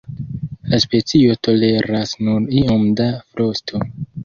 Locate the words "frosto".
3.23-3.87